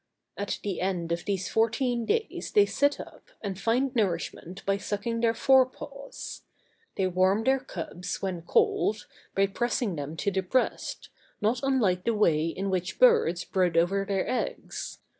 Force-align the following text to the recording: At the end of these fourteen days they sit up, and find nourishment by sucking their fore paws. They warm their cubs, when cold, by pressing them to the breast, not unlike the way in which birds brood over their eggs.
At 0.35 0.57
the 0.63 0.81
end 0.81 1.11
of 1.11 1.25
these 1.25 1.47
fourteen 1.47 2.07
days 2.07 2.53
they 2.53 2.65
sit 2.65 2.99
up, 2.99 3.25
and 3.43 3.59
find 3.59 3.93
nourishment 3.95 4.65
by 4.65 4.77
sucking 4.77 5.19
their 5.19 5.35
fore 5.35 5.67
paws. 5.67 6.41
They 6.95 7.05
warm 7.05 7.43
their 7.43 7.59
cubs, 7.59 8.19
when 8.19 8.41
cold, 8.41 9.05
by 9.35 9.45
pressing 9.45 9.97
them 9.97 10.17
to 10.17 10.31
the 10.31 10.41
breast, 10.41 11.09
not 11.39 11.61
unlike 11.61 12.05
the 12.05 12.15
way 12.15 12.47
in 12.47 12.71
which 12.71 12.97
birds 12.97 13.45
brood 13.45 13.77
over 13.77 14.03
their 14.03 14.27
eggs. 14.27 14.97